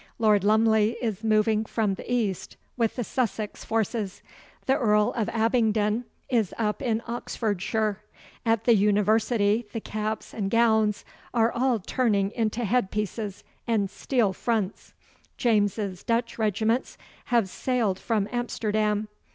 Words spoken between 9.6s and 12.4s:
the caps and gowns are all turning